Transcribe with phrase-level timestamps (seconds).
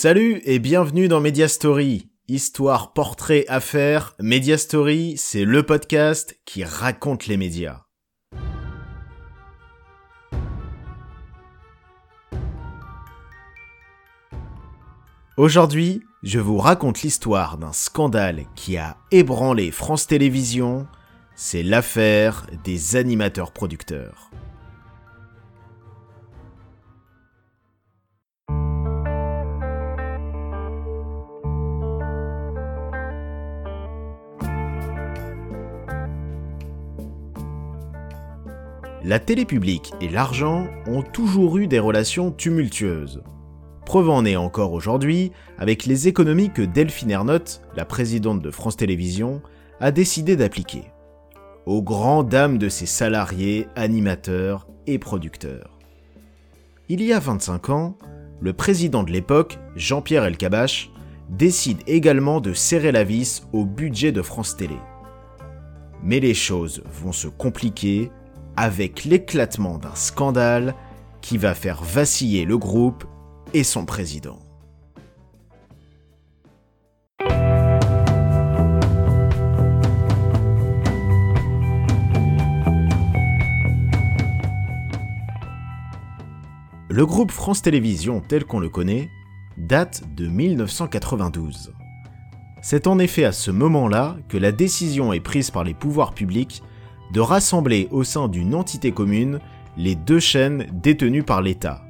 [0.00, 2.08] Salut et bienvenue dans Media Story.
[2.28, 7.80] Histoire, portrait, affaires, Media Story, c'est le podcast qui raconte les médias.
[15.36, 20.86] Aujourd'hui, je vous raconte l'histoire d'un scandale qui a ébranlé France Télévisions,
[21.34, 24.30] c'est l'affaire des animateurs producteurs.
[39.08, 43.22] La télé publique et l'argent ont toujours eu des relations tumultueuses.
[43.86, 48.76] Preuve en est encore aujourd'hui avec les économies que Delphine Ernotte, la présidente de France
[48.76, 49.40] Télévisions,
[49.80, 50.82] a décidé d'appliquer.
[51.64, 55.78] Aux grandes dames de ses salariés, animateurs et producteurs.
[56.90, 57.96] Il y a 25 ans,
[58.42, 60.90] le président de l'époque, Jean-Pierre Elkabach,
[61.30, 64.76] décide également de serrer la vis au budget de France Télé.
[66.02, 68.10] Mais les choses vont se compliquer
[68.60, 70.74] avec l'éclatement d'un scandale
[71.20, 73.04] qui va faire vaciller le groupe
[73.54, 74.40] et son président.
[86.90, 89.08] Le groupe France Télévisions tel qu'on le connaît
[89.56, 91.72] date de 1992.
[92.60, 96.64] C'est en effet à ce moment-là que la décision est prise par les pouvoirs publics
[97.12, 99.40] de rassembler au sein d'une entité commune
[99.76, 101.82] les deux chaînes détenues par l'État,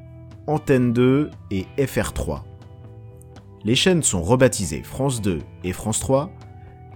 [0.46, 2.42] Antenne 2 et FR3.
[3.64, 6.30] Les chaînes sont rebaptisées France 2 et France 3,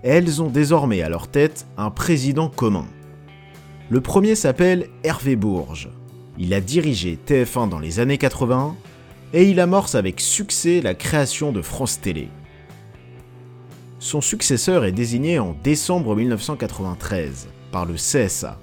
[0.04, 2.86] et elles ont désormais à leur tête un président commun.
[3.90, 5.90] Le premier s'appelle Hervé Bourges.
[6.38, 8.76] Il a dirigé TF1 dans les années 80
[9.34, 12.28] et il amorce avec succès la création de France Télé.
[13.98, 18.60] Son successeur est désigné en décembre 1993 par le CSA.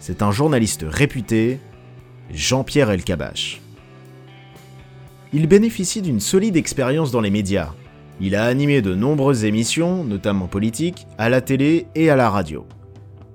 [0.00, 1.60] C'est un journaliste réputé,
[2.32, 3.60] Jean-Pierre Elkabach.
[5.32, 7.72] Il bénéficie d'une solide expérience dans les médias.
[8.20, 12.66] Il a animé de nombreuses émissions, notamment politiques, à la télé et à la radio.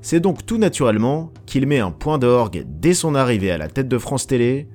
[0.01, 3.87] C'est donc tout naturellement qu'il met un point d'orgue dès son arrivée à la tête
[3.87, 4.67] de France Télé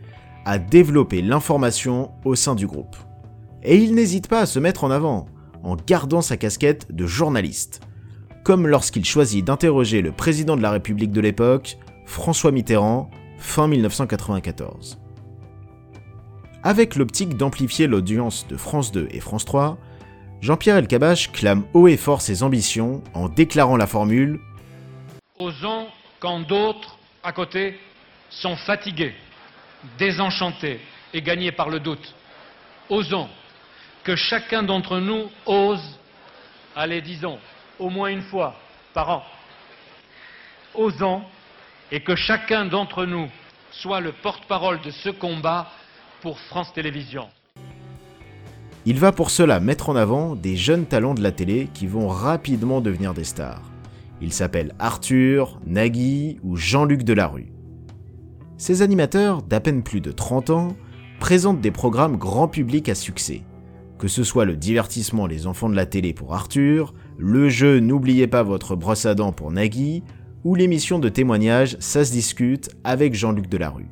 [0.45, 2.97] à développer l'information au sein du groupe.
[3.63, 5.27] Et il n'hésite pas à se mettre en avant,
[5.63, 7.81] en gardant sa casquette de journaliste,
[8.45, 14.99] comme lorsqu'il choisit d'interroger le président de la République de l'époque, François Mitterrand, fin 1994.
[16.63, 19.79] Avec l'optique d'amplifier l'audience de France 2 et France 3,
[20.41, 24.41] Jean-Pierre Elkabach clame haut et fort ses ambitions en déclarant la formule
[25.39, 25.87] Osons
[26.19, 27.79] quand d'autres, à côté,
[28.31, 29.15] sont fatigués,
[29.99, 30.81] désenchantés
[31.15, 32.15] et gagnés par le doute.
[32.89, 33.29] Osons
[34.05, 35.99] que chacun d'entre nous ose,
[36.77, 37.39] allez disons,
[37.81, 38.55] au moins une fois
[38.95, 39.23] par an.
[40.75, 41.23] Osons
[41.91, 43.29] et que chacun d'entre nous
[43.73, 45.69] soit le porte-parole de ce combat
[46.23, 47.29] pour France Télévisions.
[48.87, 52.09] Il va pour cela mettre en avant des jeunes talents de la télé qui vont
[52.09, 53.63] rapidement devenir des stars.
[54.23, 57.53] Ils s'appellent Arthur, Nagui ou Jean-Luc Delarue.
[58.59, 60.77] Ces animateurs, d'à peine plus de 30 ans,
[61.19, 63.43] présentent des programmes grand public à succès,
[63.99, 68.27] que ce soit le divertissement Les enfants de la télé pour Arthur, le jeu N'oubliez
[68.27, 70.03] pas votre brosse à dents pour Nagui,
[70.45, 73.89] ou l'émission de témoignage Ça se discute avec Jean-Luc Delarue.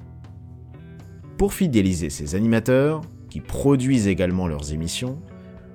[1.36, 5.20] Pour fidéliser ces animateurs, qui produisent également leurs émissions,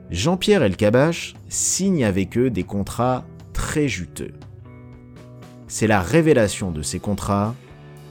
[0.09, 4.33] Jean-Pierre Elkabach signe avec eux des contrats très juteux.
[5.67, 7.55] C'est la révélation de ces contrats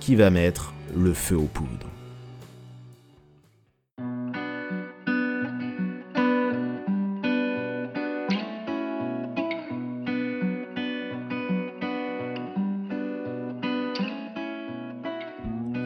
[0.01, 1.92] qui va mettre le feu aux poudres.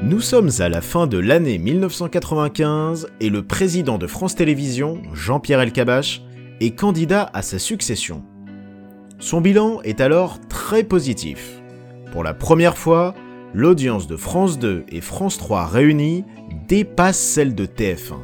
[0.06, 5.60] Nous sommes à la fin de l'année 1995 et le président de France Télévisions, Jean-Pierre
[5.60, 6.22] Elkabach,
[6.60, 8.22] est candidat à sa succession.
[9.18, 11.60] Son bilan est alors très positif.
[12.12, 13.16] Pour la première fois,
[13.52, 16.24] l'audience de France 2 et France 3 réunies
[16.68, 18.20] dépasse celle de TF1.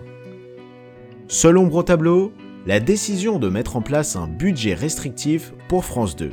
[1.26, 2.32] Seul ombre au tableau,
[2.64, 6.30] la décision de mettre en place un budget restrictif pour France 2,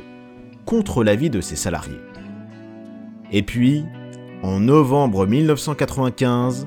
[0.64, 1.98] contre l'avis de ses salariés.
[3.32, 3.84] Et puis,
[4.42, 6.66] en novembre 1995,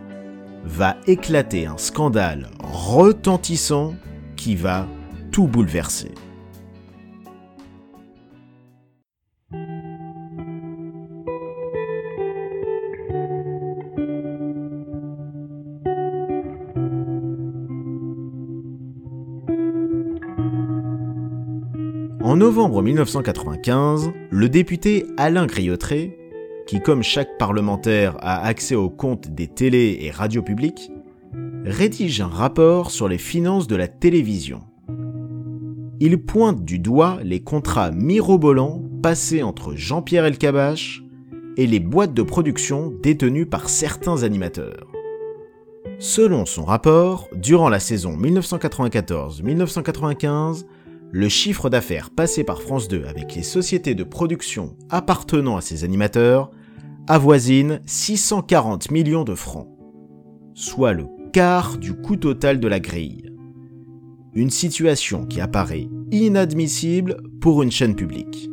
[0.65, 3.95] va éclater un scandale retentissant
[4.35, 4.87] qui va
[5.31, 6.11] tout bouleverser.
[22.21, 26.22] En novembre 1995, le député Alain Griotré
[26.67, 30.91] qui comme chaque parlementaire a accès aux comptes des télés et radios publiques,
[31.65, 34.61] rédige un rapport sur les finances de la télévision.
[35.99, 41.01] Il pointe du doigt les contrats mirobolants passés entre Jean-Pierre Elkabach
[41.57, 44.87] et les boîtes de production détenues par certains animateurs.
[45.99, 50.65] Selon son rapport, durant la saison 1994-1995,
[51.13, 55.83] le chiffre d'affaires passé par France 2 avec les sociétés de production appartenant à ces
[55.83, 56.49] animateurs
[57.07, 59.67] avoisine 640 millions de francs,
[60.55, 63.29] soit le quart du coût total de la grille.
[64.33, 68.49] Une situation qui apparaît inadmissible pour une chaîne publique.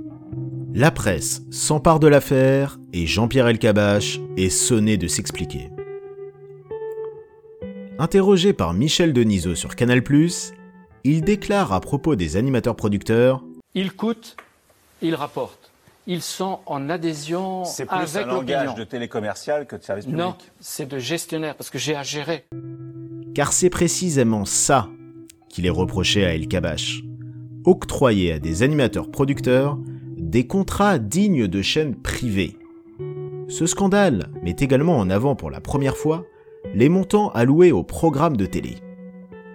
[0.74, 5.70] La presse s'empare de l'affaire et Jean-Pierre Elkabach est sonné de s'expliquer.
[7.98, 10.02] Interrogé par Michel Denisot sur Canal+,
[11.04, 13.42] il déclare à propos des animateurs producteurs
[13.74, 14.36] Ils coûtent,
[15.02, 15.70] ils rapportent.
[16.06, 20.20] Ils sont en adhésion C'est plus un langage de télécommercial que de service public.
[20.20, 22.46] Non, c'est de gestionnaire parce que j'ai à gérer.
[23.34, 24.88] Car c'est précisément ça
[25.48, 27.02] qu'il est reproché à El Kabash.
[27.64, 29.78] Octroyer à des animateurs producteurs
[30.16, 32.56] des contrats dignes de chaînes privées.
[33.48, 36.24] Ce scandale met également en avant pour la première fois
[36.74, 38.76] les montants alloués aux programmes de télé.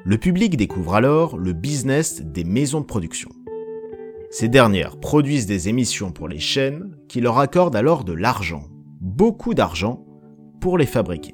[0.08, 3.32] Le public découvre alors le business des maisons de production.
[4.30, 8.68] Ces dernières produisent des émissions pour les chaînes qui leur accordent alors de l'argent,
[9.02, 10.06] beaucoup d'argent,
[10.62, 11.34] pour les fabriquer.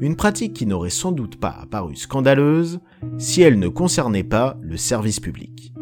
[0.00, 2.80] Une pratique qui n'aurait sans doute pas apparu scandaleuse
[3.18, 5.74] si elle ne concernait pas le service public.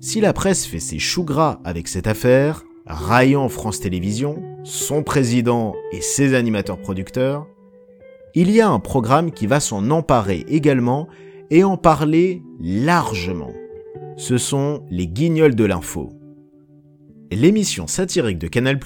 [0.00, 5.76] Si la presse fait ses choux gras avec cette affaire, raillant France Télévisions, son président
[5.92, 7.46] et ses animateurs producteurs,
[8.34, 11.08] il y a un programme qui va s'en emparer également
[11.50, 13.52] et en parler largement.
[14.16, 16.10] Ce sont les guignols de l'info.
[17.30, 18.78] L'émission satirique de Canal+,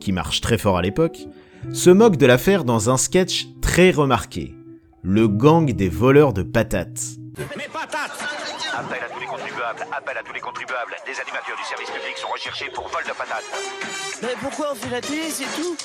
[0.00, 1.26] qui marche très fort à l'époque,
[1.72, 4.54] se moque de l'affaire dans un sketch très remarqué.
[5.02, 7.16] Le gang des voleurs de patates.
[7.56, 8.24] Mes patates
[8.78, 10.96] Appel à tous les contribuables, appel à tous les contribuables.
[11.06, 13.44] Des animateurs du service public sont recherchés pour vol de patates.
[14.22, 15.76] Mais pourquoi on fait la télé, c'est tout?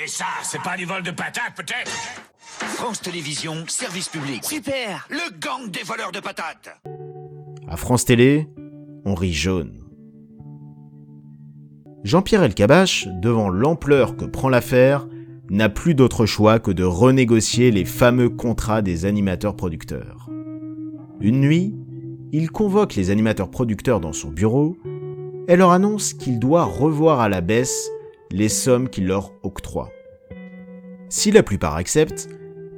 [0.00, 1.90] Et ça, c'est pas du vol de patates, peut-être
[2.42, 4.44] France Télévisions, service public.
[4.44, 6.80] Super Le gang des voleurs de patates.
[7.66, 8.46] À France Télé,
[9.04, 9.72] on rit jaune.
[12.04, 15.08] Jean-Pierre Elkabach, devant l'ampleur que prend l'affaire,
[15.50, 20.30] n'a plus d'autre choix que de renégocier les fameux contrats des animateurs producteurs.
[21.20, 21.74] Une nuit,
[22.30, 24.78] il convoque les animateurs producteurs dans son bureau
[25.48, 27.90] et leur annonce qu'il doit revoir à la baisse
[28.30, 29.90] les sommes qu'il leur octroie.
[31.08, 32.28] Si la plupart acceptent,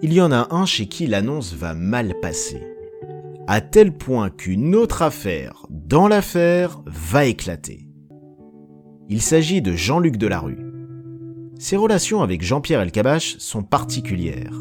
[0.02, 2.62] il y en a un chez qui l'annonce va mal passer.
[3.46, 7.86] À tel point qu'une autre affaire dans l'affaire va éclater.
[9.08, 10.64] Il s'agit de Jean-Luc Delarue.
[11.58, 14.54] Ses relations avec Jean-Pierre Elkabach sont particulières.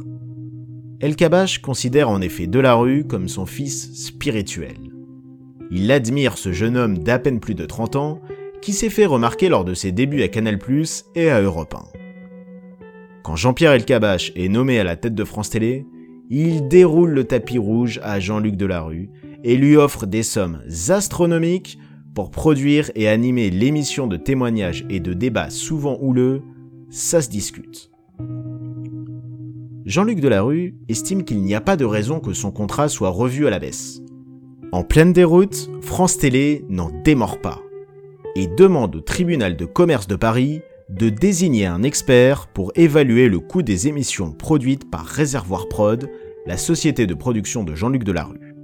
[0.99, 4.75] Elkabach considère en effet Delarue comme son fils spirituel.
[5.71, 8.21] Il admire ce jeune homme d'à peine plus de 30 ans
[8.61, 10.59] qui s'est fait remarquer lors de ses débuts à Canal+,
[11.15, 11.99] et à Europe 1.
[13.23, 15.85] Quand Jean-Pierre Elkabach est nommé à la tête de France Télé,
[16.29, 19.09] il déroule le tapis rouge à Jean-Luc Delarue
[19.43, 21.79] et lui offre des sommes astronomiques
[22.13, 26.41] pour produire et animer l'émission de témoignages et de débats souvent houleux,
[26.89, 27.91] ça se discute.
[29.85, 33.49] Jean-Luc Delarue estime qu'il n'y a pas de raison que son contrat soit revu à
[33.49, 34.01] la baisse.
[34.71, 37.61] En pleine déroute, France Télé n'en démord pas
[38.35, 43.39] et demande au tribunal de commerce de Paris de désigner un expert pour évaluer le
[43.39, 46.09] coût des émissions produites par Réservoir Prod,
[46.45, 48.55] la société de production de Jean-Luc Delarue.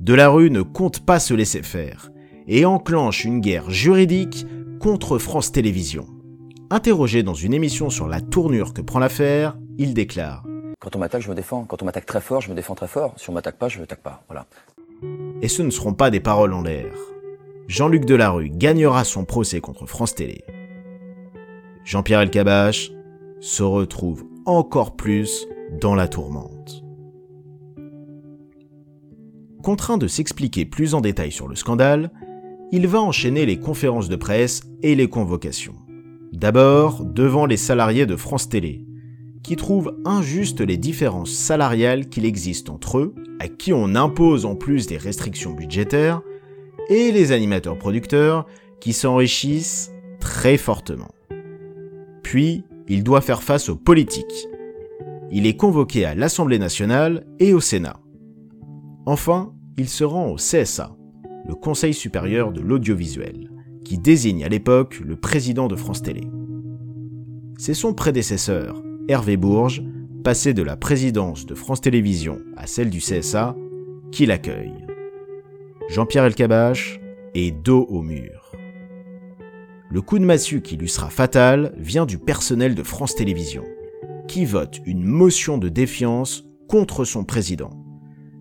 [0.00, 2.10] Delarue ne compte pas se laisser faire
[2.48, 4.46] et enclenche une guerre juridique
[4.80, 6.06] contre France Télévisions.
[6.70, 10.44] Interrogé dans une émission sur la tournure que prend l'affaire, il déclare
[10.80, 11.64] Quand on m'attaque, je me défends.
[11.64, 13.14] Quand on m'attaque très fort, je me défends très fort.
[13.16, 14.22] Si on m'attaque pas, je ne m'attaque pas.
[14.28, 14.46] Voilà.
[15.40, 16.92] Et ce ne seront pas des paroles en l'air.
[17.68, 20.42] Jean-Luc Delarue gagnera son procès contre France Télé.
[21.84, 22.90] Jean-Pierre Elkabach
[23.40, 25.46] se retrouve encore plus
[25.78, 26.82] dans la tourmente.
[29.62, 32.10] Contraint de s'expliquer plus en détail sur le scandale,
[32.72, 35.76] il va enchaîner les conférences de presse et les convocations.
[36.32, 38.86] D'abord devant les salariés de France Télé,
[39.42, 44.56] qui trouvent injustes les différences salariales qu'il existe entre eux, à qui on impose en
[44.56, 46.22] plus des restrictions budgétaires,
[46.88, 48.46] et les animateurs producteurs,
[48.80, 51.10] qui s'enrichissent très fortement.
[52.22, 54.48] Puis, il doit faire face aux politiques.
[55.30, 58.00] Il est convoqué à l'Assemblée nationale et au Sénat.
[59.04, 60.96] Enfin, il se rend au CSA,
[61.46, 63.50] le Conseil supérieur de l'audiovisuel,
[63.84, 66.22] qui désigne à l'époque le président de France Télé.
[67.58, 69.82] C'est son prédécesseur, Hervé Bourges,
[70.24, 73.56] passé de la présidence de France Télévisions à celle du CSA,
[74.12, 74.87] qui l'accueille.
[75.88, 77.00] Jean-Pierre Elkabach
[77.34, 78.52] est dos au mur.
[79.90, 83.64] Le coup de massue qui lui sera fatal vient du personnel de France Télévisions,
[84.28, 87.70] qui vote une motion de défiance contre son président.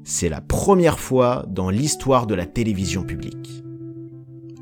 [0.04, 3.64] C'est la première fois dans l'histoire de la télévision publique.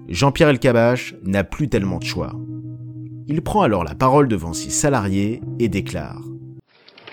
[0.08, 2.36] Jean-Pierre Elkabach n'a plus tellement de choix.
[3.28, 6.22] Il prend alors la parole devant ses salariés et déclare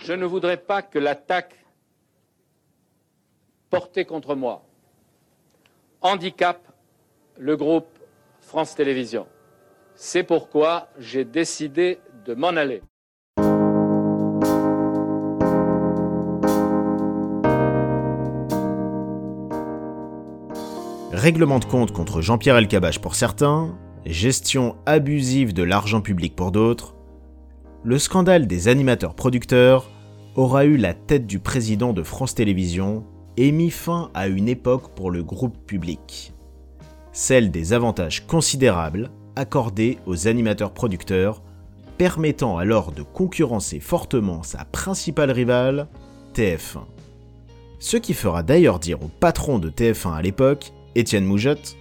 [0.04, 1.64] Je ne voudrais pas que l'attaque
[3.70, 4.66] portée contre moi
[6.02, 6.66] handicape
[7.38, 7.86] le groupe
[8.40, 9.26] France Télévisions.
[9.94, 12.82] C'est pourquoi j'ai décidé de m'en aller.
[21.12, 26.96] Règlement de compte contre Jean-Pierre Elkabach pour certains, gestion abusive de l'argent public pour d'autres,
[27.84, 29.90] le scandale des animateurs producteurs
[30.34, 33.04] aura eu la tête du président de France Télévisions
[33.36, 36.32] et mis fin à une époque pour le groupe public,
[37.12, 41.42] celle des avantages considérables accordés aux animateurs producteurs,
[41.98, 45.88] permettant alors de concurrencer fortement sa principale rivale,
[46.34, 46.84] TF1.
[47.78, 51.76] Ce qui fera d'ailleurs dire au patron de TF1 à l'époque, Étienne Moujotte,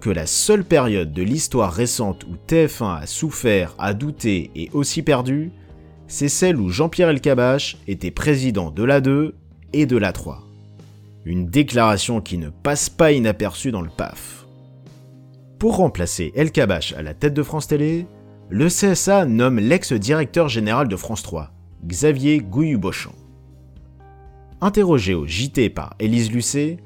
[0.00, 5.02] que la seule période de l'histoire récente où TF1 a souffert, a douté et aussi
[5.02, 5.52] perdu,
[6.06, 9.32] c'est celle où Jean-Pierre Elkabach était président de l'A2
[9.72, 10.45] et de l'A3.
[11.28, 14.46] Une déclaration qui ne passe pas inaperçue dans le PAF.
[15.58, 18.06] Pour remplacer Elkabach à la tête de France Télé,
[18.48, 21.50] le CSA nomme l'ex-directeur général de France 3,
[21.84, 23.16] Xavier Gouillu-Beauchamp.
[24.60, 26.76] Interrogé au JT par Élise Lucet,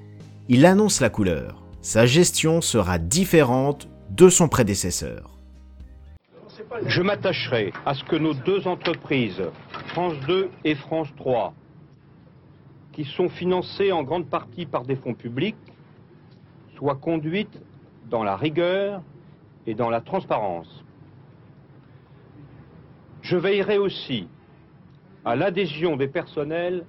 [0.49, 1.63] il annonce la couleur.
[1.83, 5.37] Sa gestion sera différente de son prédécesseur.
[6.87, 9.43] Je m'attacherai à ce que nos deux entreprises,
[9.89, 11.53] France 2 et France 3,
[12.93, 15.57] qui sont financées en grande partie par des fonds publics,
[16.77, 17.61] soient conduites
[18.09, 19.03] dans la rigueur
[19.67, 20.85] et dans la transparence.
[23.23, 24.29] Je veillerai aussi
[25.25, 26.85] à l'adhésion des personnels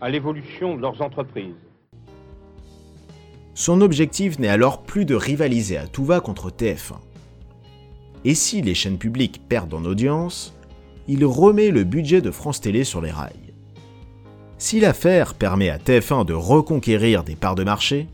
[0.00, 1.56] à l'évolution de leurs entreprises.
[3.54, 6.94] Son objectif n'est alors plus de rivaliser à tout va contre TF1.
[8.24, 10.54] Et si les chaînes publiques perdent en audience,
[11.08, 13.47] il remet le budget de France Télé sur les rails.
[14.60, 18.08] Si l'affaire permet à TF1 de reconquérir des parts de marché,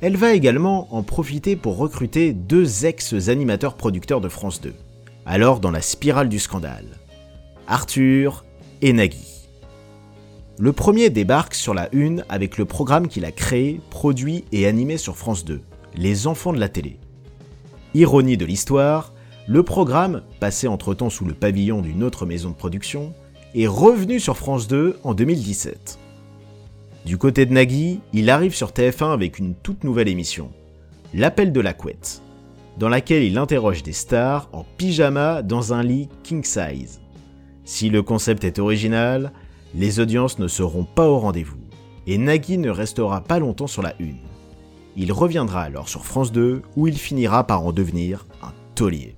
[0.00, 4.74] elle va également en profiter pour recruter deux ex-animateurs producteurs de France 2,
[5.26, 6.98] alors dans la spirale du scandale,
[7.68, 8.44] Arthur
[8.82, 9.48] et Nagui.
[10.58, 14.96] Le premier débarque sur la une avec le programme qu'il a créé, produit et animé
[14.96, 15.60] sur France 2,
[15.94, 16.98] Les enfants de la télé.
[17.94, 19.14] Ironie de l'histoire,
[19.46, 23.14] le programme, passé entre-temps sous le pavillon d'une autre maison de production,
[23.54, 25.98] est revenu sur France 2 en 2017.
[27.04, 30.50] Du côté de Nagui, il arrive sur TF1 avec une toute nouvelle émission,
[31.12, 32.22] L'appel de la couette,
[32.78, 37.00] dans laquelle il interroge des stars en pyjama dans un lit king size.
[37.64, 39.32] Si le concept est original,
[39.74, 41.58] les audiences ne seront pas au rendez-vous,
[42.06, 44.18] et Nagui ne restera pas longtemps sur la une.
[44.96, 49.16] Il reviendra alors sur France 2 où il finira par en devenir un taulier.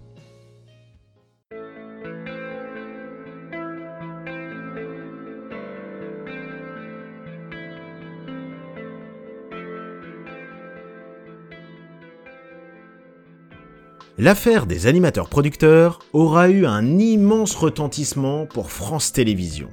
[14.22, 19.72] L'affaire des animateurs producteurs aura eu un immense retentissement pour France Télévisions.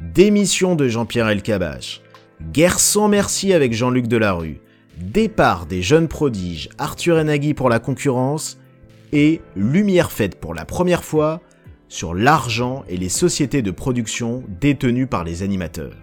[0.00, 2.02] Démission de Jean-Pierre Elkabbach,
[2.50, 4.60] guerre sans merci avec Jean-Luc Delarue,
[4.98, 8.58] départ des jeunes prodiges Arthur et Nagui pour la concurrence,
[9.12, 11.40] et lumière faite pour la première fois
[11.86, 15.94] sur l'argent et les sociétés de production détenues par les animateurs.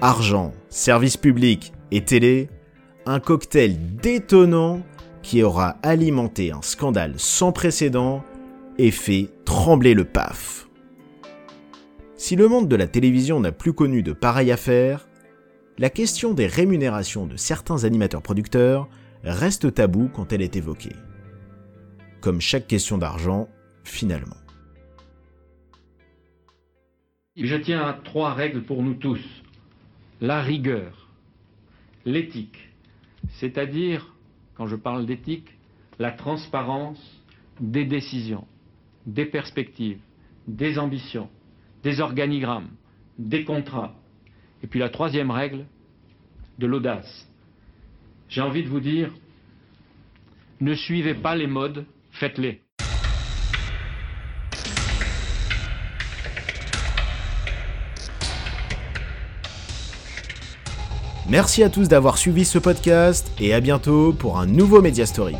[0.00, 2.48] Argent, service public et télé,
[3.06, 4.82] un cocktail détonnant
[5.22, 8.24] qui aura alimenté un scandale sans précédent
[8.78, 10.68] et fait trembler le PAF.
[12.16, 15.08] Si le monde de la télévision n'a plus connu de pareilles affaires,
[15.78, 18.88] la question des rémunérations de certains animateurs producteurs
[19.24, 20.96] reste taboue quand elle est évoquée.
[22.20, 23.48] Comme chaque question d'argent,
[23.84, 24.36] finalement.
[27.36, 29.20] Je tiens à trois règles pour nous tous.
[30.20, 31.08] La rigueur,
[32.04, 32.70] l'éthique,
[33.28, 34.14] c'est-à-dire,
[34.60, 35.48] quand je parle d'éthique,
[35.98, 37.00] la transparence
[37.60, 38.46] des décisions,
[39.06, 40.00] des perspectives,
[40.46, 41.30] des ambitions,
[41.82, 42.68] des organigrammes,
[43.18, 43.94] des contrats.
[44.62, 45.64] Et puis la troisième règle,
[46.58, 47.26] de l'audace.
[48.28, 49.10] j'ai envie de vous dire,
[50.60, 52.60] ne suivez pas les modes, faites-les.
[61.30, 65.36] Merci à tous d'avoir suivi ce podcast et à bientôt pour un nouveau Media Story.